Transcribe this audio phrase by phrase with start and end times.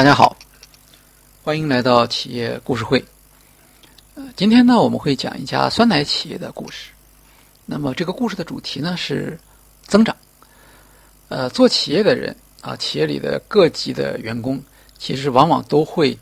[0.00, 0.34] 大家好，
[1.42, 3.04] 欢迎来到企业故事会。
[4.14, 6.92] 呃，今天呢，我们会讲一家酸奶企业的故事。
[7.66, 9.38] 那么，这个故事的主题呢是
[9.82, 10.16] 增长。
[11.28, 14.58] 呃，做企业的人啊，企业里的各级的员工，
[14.96, 16.18] 其实往往都会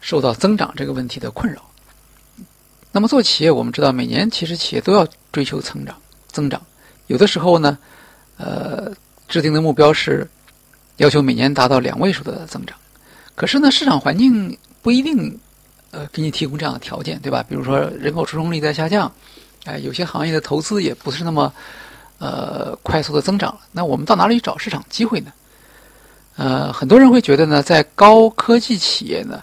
[0.00, 1.60] 受到增长这个问题的困扰。
[2.92, 6.62] 那么，做企业，我们知道，每年其实企业都要追求成长、增长。
[7.08, 7.76] 有的时候呢，
[8.36, 8.92] 呃，
[9.26, 10.24] 制定的目标是
[10.98, 12.78] 要求每年达到两位数的增长。
[13.34, 15.38] 可是呢，市场环境不一定，
[15.90, 17.44] 呃，给你提供这样的条件，对吧？
[17.48, 19.12] 比如说人口出生率在下降，
[19.64, 21.52] 哎，有些行业的投资也不是那么，
[22.18, 23.58] 呃，快速的增长。
[23.72, 25.32] 那我们到哪里找市场机会呢？
[26.36, 29.42] 呃，很多人会觉得呢，在高科技企业呢，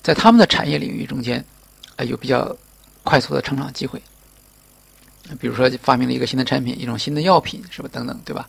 [0.00, 1.44] 在他们的产业领域中间，
[1.96, 2.56] 哎，有比较
[3.04, 4.00] 快速的成长机会。
[5.38, 7.88] 比如说发明了一个新的产品，一种新的药品，是吧？
[7.92, 8.48] 等等，对吧？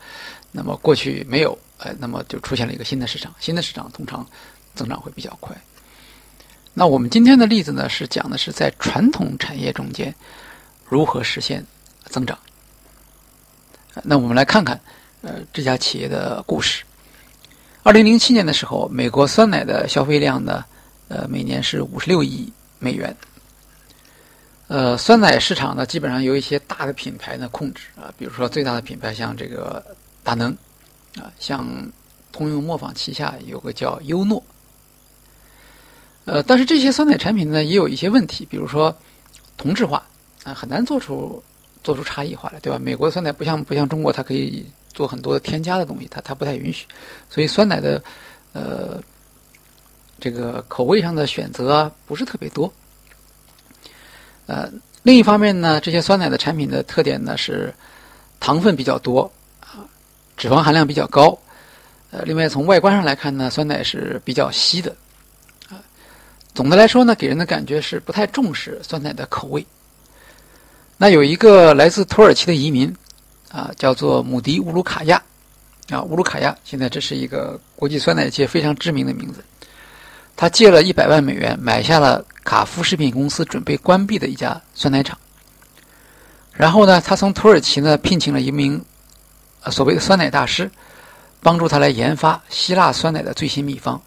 [0.52, 4.26] 那么过去没有，哎，那么就出现了一个新的市场，新的市场通常。
[4.76, 5.56] 增长会比较快。
[6.74, 10.14] 那我们今天的例子呢，是讲的是在传统产业中间
[10.88, 11.66] 如何实现
[12.06, 12.38] 增长。
[14.04, 14.80] 那我们来看看，
[15.22, 16.84] 呃，这家企业的故事。
[17.84, 20.64] 二零零七年的时候，美国酸奶的消费量呢，
[21.10, 23.14] 呃，每年是五十六亿美元。
[24.68, 29.84] 呃，酸奶市场呢，基本上由一些大的品牌呢控制啊，比如说最大的品牌像这个
[30.24, 30.56] 大能
[31.18, 31.68] 啊，像
[32.32, 34.42] 通用磨坊旗下有个叫优诺。
[36.26, 38.96] 呃，但是这些酸奶产品呢，也有一些问题，比如说
[39.58, 40.04] 同质化
[40.44, 41.44] 啊，很难做出
[41.84, 42.78] 做出差异化来，对吧？
[42.80, 46.86] 美国的酸奶不像不像中国，它可以做很多添加的东西，它它不太允许，
[47.28, 48.04] 所以酸奶的
[48.54, 49.02] 呃
[50.20, 52.72] 这个口味上的选择不是特别多。
[54.46, 57.74] 呃，另一方面呢，这些酸奶的产品的特点呢是
[58.40, 59.82] 糖分比较多啊，
[60.38, 61.38] 脂肪含量比较高。
[62.12, 64.96] 呃，另外从外观上来看呢，酸奶是比较稀的。
[66.54, 69.66] 总的来说呢，给人的感觉是不太重视酸奶的口味。
[70.98, 72.94] 那有一个来自土耳其的移民，
[73.50, 75.22] 啊，叫做姆迪乌鲁卡亚，
[75.90, 79.44] 啊，乌鲁卡亚现在这是一个国际酸奶界非常知名的名字。
[80.36, 85.18] 他借了一百万美元买下了卡夫食品公司准备关闭的一家酸奶厂。
[86.54, 88.84] 然后呢，他从土耳其呢聘请了一名
[89.72, 90.70] 所谓的酸奶大师，
[91.42, 94.02] 帮助他来研发希腊酸奶的最新秘方。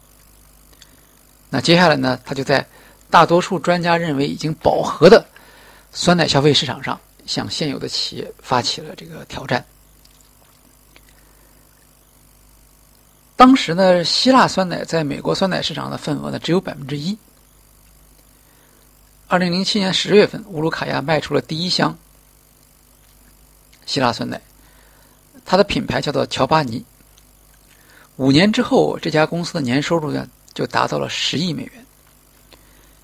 [1.55, 2.19] 那接下来呢？
[2.25, 2.67] 他就在
[3.09, 5.25] 大多数专家认为已经饱和的
[5.93, 9.65] 酸奶消费市场上，向现有的企业发起了这个挑战。
[13.37, 17.17] 当时呢，希腊酸奶在美国酸奶市场的份额呢只有百分之一。
[19.27, 21.97] 二零零七年十月份，乌鲁卡亚卖出了第一箱
[23.85, 24.41] 希腊酸奶，
[25.45, 26.83] 它的品牌叫做乔巴尼。
[28.17, 30.27] 五年之后，这家公司的年收入呢？
[30.55, 31.85] 就达到了十亿美元，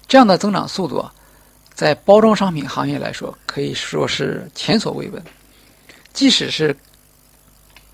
[0.07, 1.13] 这样的增长速度啊，
[1.73, 5.21] 在包装商品行业来说可以说是前所未闻，
[6.13, 6.75] 即使是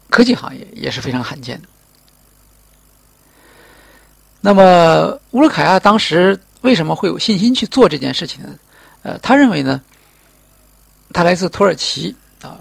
[0.09, 1.67] 科技行业也是非常罕见的。
[4.40, 8.56] 那么乌鲁卡亚当时为什么会有信心去做这件事情呢？
[9.01, 9.81] 呃，他认为呢，
[11.12, 12.59] 他来自土耳其啊，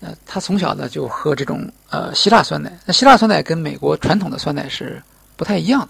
[0.00, 5.02] 呃，他从小呢就喝这种呃希腊酸奶，那希腊酸奶跟美国传统的酸奶是
[5.36, 5.88] 不太一样的。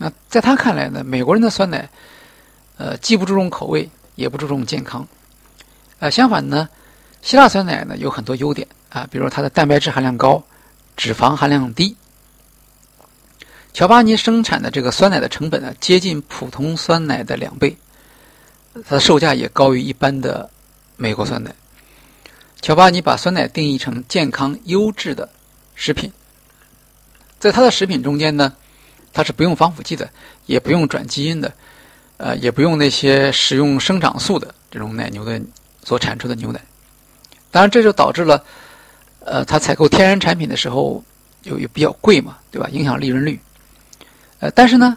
[0.00, 1.90] 那在他看来呢，美国人的酸奶，
[2.76, 5.06] 呃，既不注重口味，也不注重健康，
[5.98, 6.68] 呃，相反呢，
[7.20, 10.40] 希腊酸奶呢有很多优点啊，比如它的蛋白质含量高，
[10.96, 11.96] 脂肪含量低。
[13.72, 17.76] 乔巴尼生产的这个酸奶的成本呢，接近普通酸奶的两倍，
[18.84, 20.48] 它的售价也高于一般的
[20.96, 21.52] 美国酸奶。
[22.60, 25.28] 乔巴尼把酸奶定义成健康优质的
[25.74, 26.12] 食品，
[27.40, 28.54] 在它的食品中间呢。
[29.12, 30.08] 它是不用防腐剂的，
[30.46, 31.52] 也不用转基因的，
[32.16, 35.40] 呃，也不用那些使用生长素的这种奶牛的
[35.82, 36.60] 所产出的牛奶。
[37.50, 38.44] 当然，这就导致了，
[39.20, 41.02] 呃，它采购天然产品的时候
[41.44, 42.68] 有有比较贵嘛，对吧？
[42.70, 43.40] 影响利润率。
[44.40, 44.96] 呃，但是呢，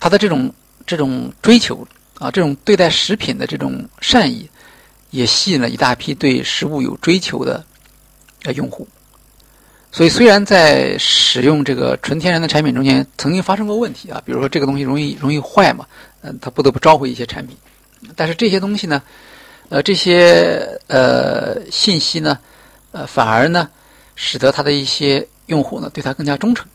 [0.00, 0.52] 它的这种
[0.86, 1.86] 这种追求
[2.18, 4.48] 啊，这种对待食品的这种善意，
[5.10, 7.64] 也吸引了一大批对食物有追求的
[8.44, 8.88] 呃用户。
[9.94, 15.86] 所以，虽然在使用这个纯天然的产品中间曾经发生过问题啊，比如说这个东西容易容易坏嘛，
[16.22, 17.54] 嗯，他不得不召回一些产品。
[18.16, 19.02] 但是这些东西呢，
[19.68, 22.38] 呃，这些呃信息呢，
[22.92, 23.68] 呃，反而呢，
[24.16, 26.66] 使得他的一些用户呢对他更加忠诚，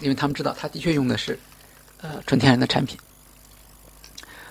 [0.00, 1.38] 因为他们知道他的确用的是
[2.00, 2.98] 呃纯天然的产品。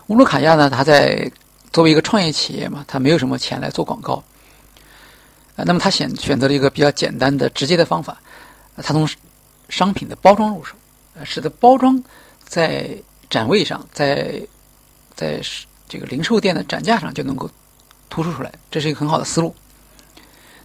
[0.08, 1.30] 乌鲁卡亚呢，他在
[1.74, 4.24] 作为一个创业企业嘛，他没有什么钱来做广告。
[5.66, 8.22] 那么他选选择了一个比较简单的、直接的方法，
[8.76, 9.08] 他从
[9.70, 10.76] 商品的包装入手，
[11.24, 12.02] 使得包装
[12.44, 12.96] 在
[13.30, 14.42] 展位上，在
[15.16, 15.42] 在
[15.90, 17.50] 这个零售店的展架上就能够
[18.10, 19.56] 突出出来，这是一个很好的思路。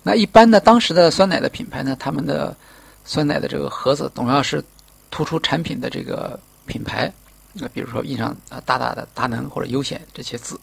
[0.02, 2.56] 那一般的当时的酸奶的品牌呢，他们的
[3.04, 4.62] 酸奶的这个盒子总要是
[5.10, 7.12] 突出产品的这个品牌，
[7.54, 10.60] 那比如说印上啊大大的“达能”或者“优选”这些字。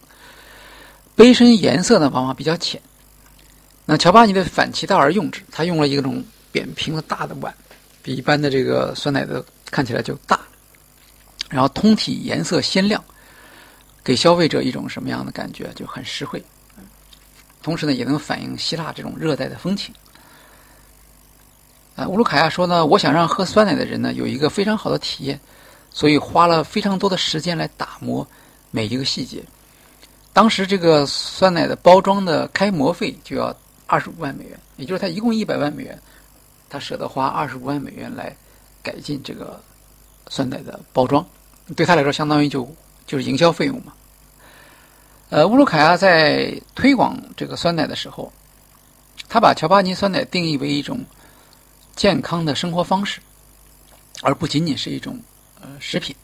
[1.16, 2.82] 杯身颜色呢往往比较浅。
[3.92, 7.52] 那乔巴尼的反其道而用之，他用了一种扁平的大的碗，
[8.04, 10.40] 比一般的这个酸奶的看起来就大，
[11.50, 13.04] 然后通体颜色鲜亮，
[14.04, 15.72] 给消费者一种什么样的感觉？
[15.76, 16.40] 就很实惠。
[17.64, 19.92] 同时呢，也能反映希腊这种热带的风情。
[21.96, 25.40] 啊，乌鲁卡亚说呢，我想让喝酸奶的人呢有一个非常好的体验，
[25.90, 28.28] 所以花了非常多的时间来打磨
[28.70, 29.44] 每一个细节。
[30.32, 33.52] 当时这个酸奶的包装的开模费就要
[33.90, 36.00] 二十五万美元，也就是他一共一百万美元，
[36.70, 38.36] 他舍得花二十五万美元来
[38.84, 39.60] 改进这个
[40.28, 41.26] 酸奶的包装，
[41.76, 42.72] 对他来说相当于就
[43.08, 43.92] 就是营销费用嘛。
[45.30, 48.32] 呃，乌鲁卡亚在推广这个酸奶的时候，
[49.28, 51.04] 他把乔巴尼酸奶定义为一种
[51.96, 53.20] 健康的生活方式，
[54.22, 55.20] 而不仅仅是一种
[55.62, 56.16] 呃食品。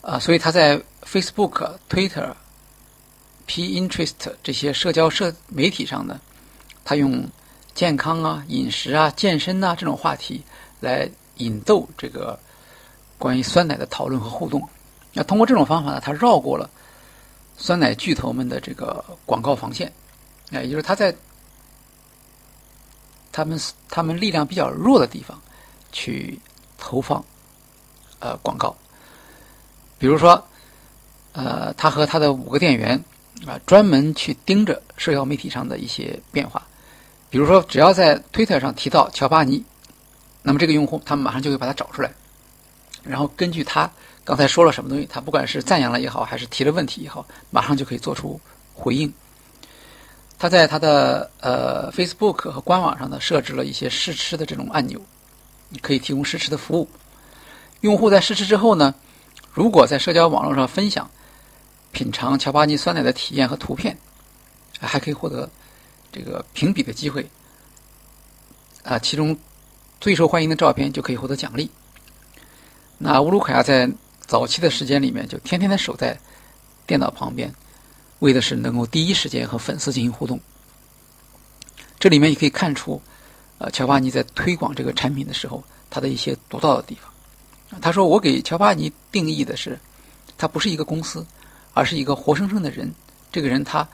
[0.00, 2.34] 啊，所以他在 Facebook、Twitter、
[3.46, 4.12] Pinterest
[4.42, 6.20] 这些社交社媒体上呢，
[6.84, 7.28] 他用
[7.74, 10.42] 健康啊、饮食啊、健身呐这种话题
[10.80, 12.38] 来引逗这个
[13.18, 14.68] 关于酸奶的讨论和互动。
[15.12, 16.68] 那通过这种方法呢，他绕过了。
[17.54, 19.92] 酸奶巨头们的这个广告防线，
[20.50, 21.14] 哎，也就是他在
[23.30, 25.40] 他们他们力量比较弱的地方
[25.92, 26.40] 去
[26.78, 27.22] 投放
[28.20, 28.74] 呃广告，
[29.98, 30.42] 比如说，
[31.32, 33.00] 呃，他和他的五个店员
[33.46, 36.62] 啊，专门去盯着社交媒体上的一些变化，
[37.30, 39.64] 比如说，只要在推特上提到乔巴尼，
[40.42, 42.12] 那么这个用户他们马上就会把它找出来，
[43.02, 43.90] 然后根据他。
[44.24, 45.04] 刚才说了什么东西？
[45.10, 48.40] 他不管是赞扬了也好，还是提了问题也好，马上就可以做出
[48.72, 49.12] 回应。
[50.38, 55.00] 他在他的呃 Facebook 和官网上呢，设置了一些试吃的这种按钮，
[55.70, 56.88] 你可以提供试吃的服务。
[57.80, 58.94] 用户在试吃之后呢，
[59.52, 61.10] 如果在社交网络上分享
[61.92, 63.96] 品尝乔巴尼酸奶的体验和图片，
[64.80, 65.48] 还可以获得
[66.10, 67.28] 这个评比的机会。
[68.82, 69.36] 啊，其中
[70.00, 71.70] 最受欢迎的照片就可以获得奖励。
[72.98, 73.88] 那乌鲁卡亚在
[74.26, 76.18] 早期的时间里面，就天天的守在
[76.86, 77.52] 电脑旁边，
[78.18, 80.40] 为的是能够第一时间和粉丝进行互动。
[82.00, 83.00] 这里面也可以看出，
[83.58, 87.12] 呃，乔巴尼在推广这个产品的时候，他的一些独到的地方。
[87.80, 89.78] 他说：“我给乔巴尼定义的是，
[90.36, 91.24] 他不是一个公司，
[91.74, 92.92] 而是一个活生生的人。
[93.30, 93.86] 这个人他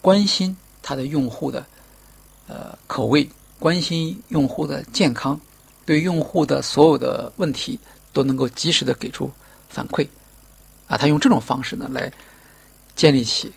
[0.00, 1.64] 关心他的用户的
[2.46, 3.28] 呃口味，
[3.58, 5.40] 关心用户的健康，
[5.84, 7.78] 对用户的所有的问题
[8.12, 9.30] 都能够及时的给出。”
[9.70, 10.08] 反馈，
[10.86, 12.10] 啊，他用这种方式呢来
[12.96, 13.52] 建立起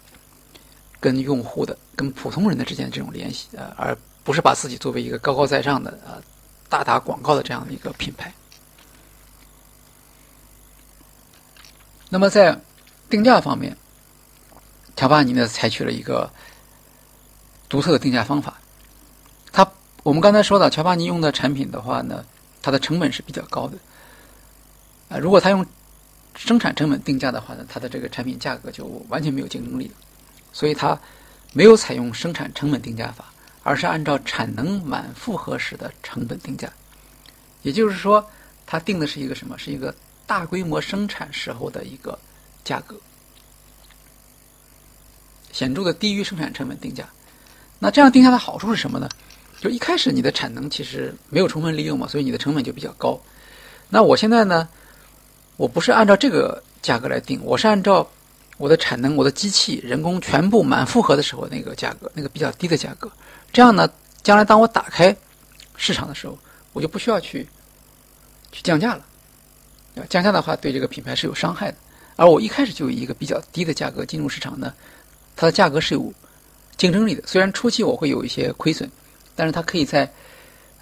[1.00, 6.20] 跟用户的、跟普通人的之间这种联系，呃，而不是把自己作为一个高高在上的啊
[6.68, 8.32] 大打广告的这样的一个品牌。
[12.10, 12.60] 那么在
[13.12, 13.78] 定价方面，
[14.96, 16.32] 乔巴尼呢采取了一个
[17.70, 18.60] 独特的定价方法。
[19.52, 19.70] 他
[20.02, 22.26] 我们刚才说到，乔巴尼用的产品的话呢，
[22.62, 23.78] 它的成本是比较高的，
[25.10, 25.64] 啊，如果他用
[26.36, 29.92] 生产成本定价的话呢，它的这个产品价格就完全没有竞争力，
[30.54, 30.98] 所以它
[31.54, 33.26] 没有采用生产成本定价法，
[33.62, 36.72] 而是按照产能满负荷时的成本定价。
[37.62, 38.26] 也就是说，
[38.66, 39.58] 它定的是一个什么？
[39.58, 39.94] 是一个
[40.26, 42.18] 大规模生产时候的一个
[42.64, 42.96] 价格，
[45.52, 47.08] 显著的低于生产成本定价。
[47.80, 49.10] 那这样定价的好处是什么呢？
[49.60, 53.20] 就一开始你的产能其实没有充分利用嘛，所以你的成本就比较高。
[53.90, 54.68] 那我现在呢？
[55.58, 58.10] 我不是按照这个价格来定，我是按照
[58.58, 63.12] 我的产能、我的机器、人工全部满负荷的时候那个价格，那个比较低的价格。
[63.54, 63.88] 这样呢，
[64.24, 65.16] 将来当我打开
[65.76, 66.36] 市场的时候，
[66.74, 67.48] 我就不需要去
[68.52, 69.06] 去降价了。
[70.10, 71.78] 降价的话，对这个品牌是有伤害的。
[72.16, 74.74] 而我一开始就以一个比较低的价格进入市场呢，
[75.42, 76.14] 它的价格是有
[76.78, 77.24] 竞争力的。
[77.26, 78.88] 虽然初期我会有一些亏损，
[79.36, 80.08] 但是它可以在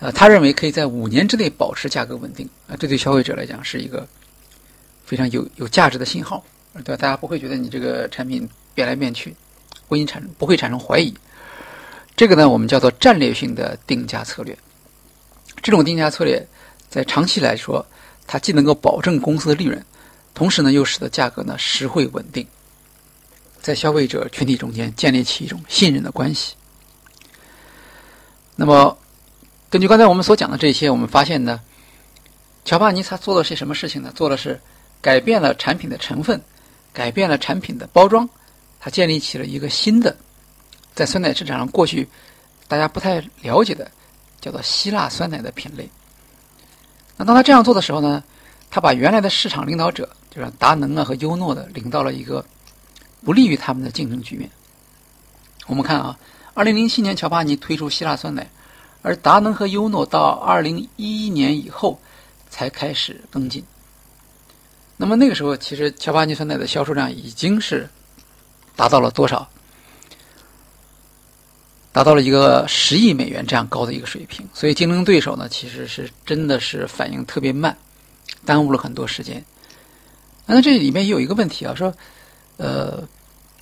[0.02, 4.06] 呃，他认为可以在五年之内保持价格稳定啊，这对消费者来讲是一个。
[5.06, 6.44] 非常有有价值的信号，
[6.84, 6.98] 对吧？
[6.98, 9.34] 大家不会觉得你这个产品变来变去，
[9.88, 11.12] 会产不会产生怀疑？
[12.18, 14.56] 这个呢，我们叫做战略性的定价策略。
[15.64, 16.46] 这种定价策略
[16.90, 17.84] 在长期来说，
[18.28, 19.82] 它既能够保证公司的利润，
[20.34, 22.46] 同时呢，又使得价格呢实惠稳定，
[23.62, 26.56] 在消费者群体中间建立起一种信任的关系。
[28.56, 28.98] 那么，
[29.70, 31.60] 根据刚才我们所讲的这些，我们发现呢。
[32.66, 34.12] 乔巴尼他做的是什么事情呢？
[34.14, 34.60] 做的是
[35.02, 36.40] 改变了产品的成分，
[36.94, 38.30] 改变了产品的包装，
[38.80, 40.16] 他建立起了一个新的，
[40.94, 42.08] 在酸奶市场上过去
[42.68, 43.90] 大家不太了解的，
[44.40, 45.90] 叫做希腊酸奶的品类。
[47.18, 48.24] 那当他这样做的时候呢，
[48.70, 52.46] 他把原来的市场领导者，就是达能啊和优诺的，领到了一个
[53.24, 54.50] 不利于他们的竞争局面。
[55.68, 56.18] 我们看啊，
[56.54, 58.50] 二零零七年乔巴尼推出希腊酸奶，
[59.02, 62.00] 而达能和优诺到二零一一年以后。
[62.52, 63.64] 才开始跟进。
[64.98, 67.88] 那么那个时候，其实乔巴尼酸奶的销售量已经是
[68.76, 69.48] 达到了多少？
[71.92, 74.50] 达到了一个十亿美元这样高的一个水平。
[74.52, 77.78] 所以竞争对手呢，其实是真的是反应特别慢，
[78.46, 79.46] 耽误了很多时间。
[80.48, 81.94] 那这里面也有一个问题啊，说，
[82.60, 83.08] 呃，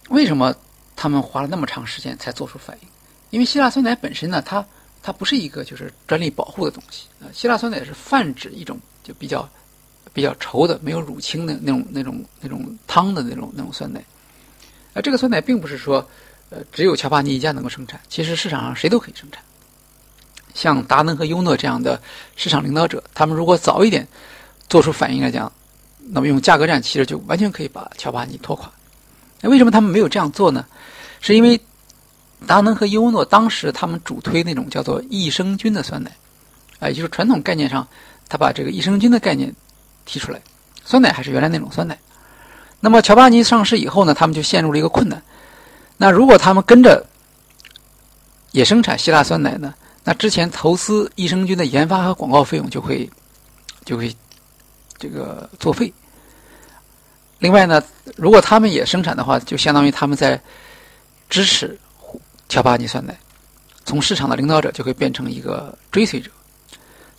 [0.09, 0.53] 为什么
[0.95, 2.87] 他们花了那么长时间才做出反应？
[3.29, 4.65] 因为希腊酸奶本身呢，它
[5.03, 7.29] 它不是一个就是专利保护的东西啊。
[7.31, 9.47] 希腊酸奶是泛指一种就比较
[10.13, 14.03] 比较稠的、没有乳清的那种那种那种汤的那种那种酸奶。
[14.93, 16.03] 而这个酸奶并不是说
[16.49, 19.43] 呃只有乔巴尼一家能够生产，其实市场上谁都可以生产。
[20.55, 22.01] 像达能和优诺这样的
[22.35, 24.07] 市场领导者，他们如果早一点
[24.67, 25.51] 做出反应来讲，
[26.09, 28.71] 那么用价格战其实就完全可以把乔巴尼拖垮。
[29.41, 30.65] 那为什么他们没有这样做呢？
[31.21, 31.59] 是因为。
[32.45, 36.11] 达能和优诺当时他们主推那种叫做益生菌的酸奶，
[36.79, 37.85] 啊，也就是传统概念上，
[38.29, 39.51] 他把这个益生菌的概念
[40.05, 40.39] 提出来，
[40.85, 41.97] 酸奶还是原来那种酸奶。
[42.79, 45.19] 那么乔巴尼上市以后呢，他们就陷入了一个困难。
[45.97, 47.03] 那如果他们跟着
[48.51, 53.09] 也生产希腊酸奶呢，那之前投资益生菌的研发和广告费用就会
[53.83, 54.15] 就会
[54.99, 55.91] 这个作废。
[57.39, 57.83] 另外呢，
[58.15, 60.41] 如果他们也生产的话，就相当于他们在
[61.29, 61.77] 支持。
[62.49, 63.13] 乔巴尼酸奶
[63.83, 66.31] 从市场的领导者就会变成一个追随者，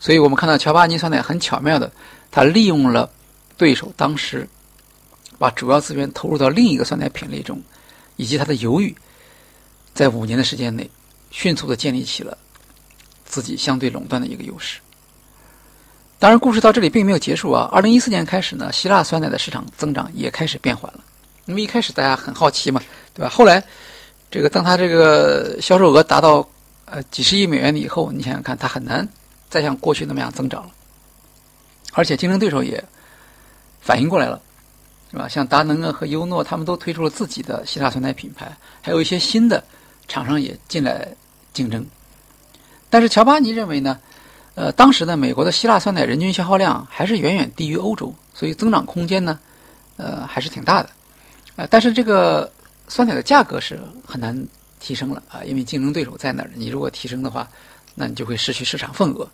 [0.01, 1.93] 所以我们看到乔巴尼酸奶很巧妙的，
[2.31, 3.11] 他利用了
[3.59, 4.49] 对手当时
[5.39, 7.63] 把主要资源投入到另一个酸奶品类中，
[8.17, 8.97] 以及他的犹豫，
[9.93, 10.91] 在五年的时间内
[11.31, 12.39] 迅速的建立起了
[13.27, 14.81] 自己相对垄断的一个优势。
[16.19, 17.69] 当然，故事到这里并没有结束啊！
[17.73, 21.01] 二零一四年开始呢，希腊酸奶的市场增长也开始变缓了。
[21.45, 22.81] 那么一开始大家很好奇嘛，
[23.15, 23.29] 对吧？
[23.29, 23.63] 后来。
[24.31, 26.47] 这个当它这个销售额达到
[26.85, 29.09] 呃几十亿美元以后，你想想看，它很难
[29.49, 30.71] 再像过去那么样增长了。
[31.95, 32.85] 而且竞争对手也
[33.81, 34.39] 反应过来了，
[35.11, 35.27] 是吧？
[35.27, 39.65] 像达能啊和优诺，他们都推出了自己的希腊酸奶品牌，还有一些新的
[40.09, 41.09] 厂商也进来
[41.55, 41.87] 竞争。
[42.91, 43.99] 但是乔巴尼认为呢，
[44.59, 49.39] 呃，当时呢，美国的希腊酸奶人均消耗量还是远远低于欧洲，所以增长空间呢，
[49.97, 50.91] 呃，还是挺大的。
[51.57, 52.51] 呃，但是这个。
[52.91, 54.35] 酸奶的价格是很难
[54.81, 56.51] 提升了啊，因为竞争对手在那儿。
[56.55, 57.47] 你如果提升的话，
[57.95, 59.29] 那你就会失去市场份额。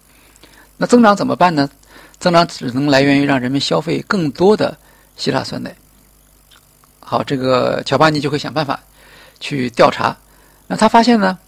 [0.76, 1.70] 那增长怎么办呢？
[2.18, 4.76] 增长只能来源于让人们消费更多的
[5.16, 5.72] 希腊酸奶。
[6.98, 8.80] 好，这个乔巴尼就会想办法
[9.38, 10.16] 去调查。
[10.66, 11.38] 那他发现呢，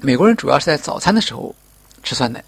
[0.00, 1.54] 美国人主要是在早餐的时候
[2.02, 2.42] 吃酸奶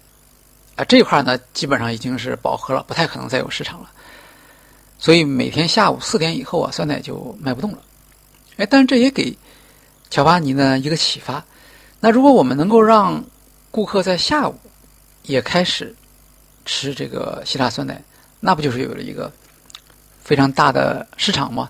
[0.77, 3.91] 啊，这块呢基本上已经是饱和了，不太可能再有市场了。
[4.97, 7.79] 所以每天下午四点以后啊，酸奶就卖不动了。
[8.55, 9.37] 哎，但是这也给
[10.09, 11.43] 乔巴尼呢一个启发。
[11.99, 13.23] 那如果我们能够让
[13.71, 14.55] 顾客在下午
[15.23, 15.93] 也开始
[16.65, 18.01] 吃这个希腊酸奶，
[18.39, 19.31] 那不就是有了一个
[20.23, 21.69] 非常大的市场吗？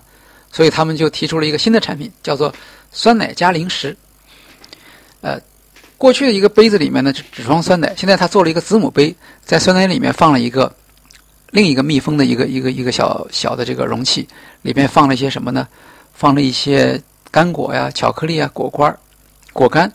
[0.50, 2.54] 所以他们就提出了一个新的产品，叫做
[2.90, 3.96] 酸奶加零食。
[5.20, 5.38] 呃，
[5.98, 9.14] 过去的一个杯子里面呢只只装酸奶，现在他做了一个子母杯，
[9.44, 10.74] 在酸奶里面放了一个
[11.50, 14.26] 另一个密封的一个一个一个小小的这个容器，
[14.62, 15.68] 里面放了一些什么呢？
[16.14, 17.00] 放了一些
[17.30, 18.98] 干果呀、巧克力啊、果干
[19.52, 19.92] 果干，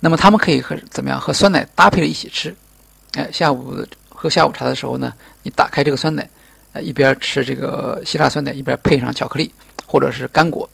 [0.00, 2.54] 那么他们可以和怎么样和酸奶搭配着一起吃？
[3.14, 6.28] 哎，下午喝下午茶的时候呢，你打开这个酸奶，
[6.72, 9.52] 呃，一边吃这个希腊酸奶，一边配上巧克力
[9.86, 10.68] 或者是干果。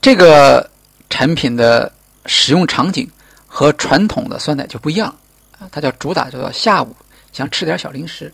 [0.00, 0.70] 这个
[1.08, 1.92] 产品的
[2.26, 3.08] 使用场景
[3.46, 5.14] 和传统的酸奶就不一样
[5.58, 6.94] 啊，它叫主打叫做下午
[7.32, 8.32] 想吃点小零食。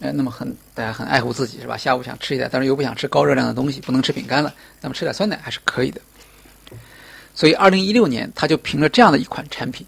[0.00, 1.76] 哎，那么很大家很爱护自己是吧？
[1.76, 6.00] 下午想吃一点，但是又不想吃高热量的东西，不能吃饼干了，那么吃点酸奶还是可以的。
[7.34, 9.86] 所以，二零一六年他就凭着这样的一款产品，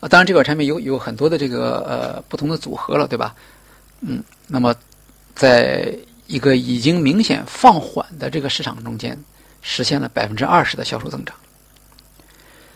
[0.00, 3.34] 啊，当然这款产品有有很多的这个呃不同的组合了，对吧？
[4.00, 4.74] 嗯，那么
[5.34, 5.94] 在
[6.26, 9.18] 一个已经明显放缓的这个市场中间，
[9.62, 11.34] 实现了百分之二十的销售增长。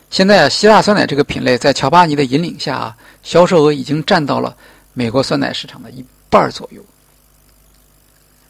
[0.08, 4.56] 现在希腊酸奶这个品类在乔巴尼的引领下啊，销售额已经占到了。
[4.98, 6.82] 美国酸奶市场的一半左右。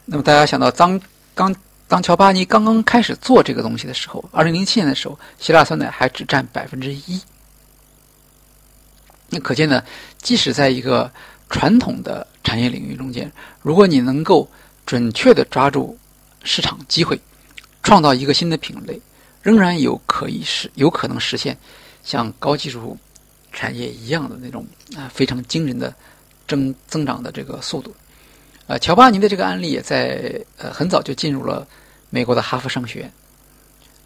[0.05, 1.01] 那么大家想到，当
[1.35, 1.53] 刚
[1.89, 7.21] 当乔巴尼刚刚开始做这个东西的时候，二零零七年的时候，希腊酸奶还只占百分之一。
[9.29, 9.83] 那可见呢，
[10.23, 11.11] 即使在一个
[11.51, 13.29] 传统的产业领域中间，
[13.61, 14.49] 如果你能够
[14.87, 15.99] 准确的抓住
[16.45, 17.21] 市场机会，
[17.87, 19.01] 创造一个新的品类，
[19.43, 21.57] 仍然有可以实有可能实现
[22.03, 22.99] 像高技术
[23.53, 24.67] 产业一样的那种
[24.97, 25.95] 啊非常惊人的
[26.49, 27.95] 增增长的这个速度。
[28.67, 31.65] 呃，乔巴尼的这个案例也在呃很早就进入了
[32.11, 33.13] 美国的哈佛商学院。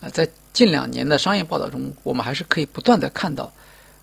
[0.01, 3.51] 呃，在近两年的商业报道中，我们还是可以不断的看到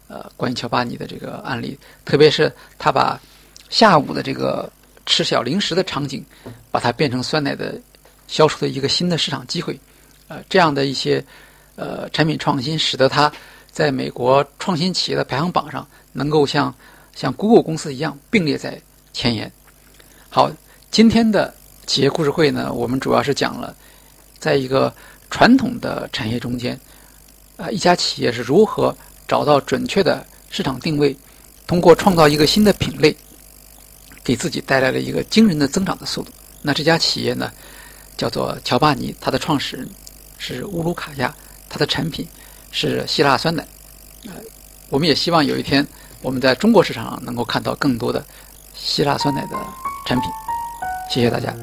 [0.07, 3.21] 呃关于乔巴尼的这个案例，特别是他把
[3.69, 4.67] 下午的这个
[5.05, 6.25] 吃小零食的场景，
[6.71, 7.79] 把它变成酸奶的
[8.27, 9.79] 销售的一个新的市场机会，
[10.27, 11.23] 呃，这样的一些
[11.75, 13.31] 呃产品创新，使得它
[13.71, 16.73] 在美国创新企业的排行榜上能够像
[17.15, 18.79] 像 Google 公司一样并列在
[19.13, 19.51] 前沿。
[20.29, 20.51] 好，
[20.91, 21.53] 今天的
[21.85, 23.75] 企业故事会呢，我们主要是讲了，
[24.37, 24.93] 在一个
[25.29, 26.79] 传统的产业中间，
[27.55, 28.95] 啊，一家企业是如何
[29.27, 31.15] 找到准确的市场定位，
[31.65, 33.15] 通过创造一个新的品类。
[34.23, 36.29] 给自己带来了一个惊人的增长的速度。
[36.61, 37.49] 那这家企业呢，
[38.17, 39.87] 叫做乔巴尼，它的创始人
[40.37, 41.33] 是乌鲁卡亚，
[41.69, 42.27] 它的产品
[42.71, 43.65] 是希腊酸奶。
[44.25, 44.33] 呃，
[44.89, 45.85] 我们也希望有一天
[46.21, 48.25] 我们在中国市场上能够看到更多的
[48.73, 49.55] 希腊酸奶的
[50.05, 50.29] 产品。
[51.09, 51.53] 谢谢大家。